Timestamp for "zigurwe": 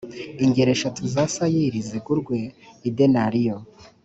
1.89-2.37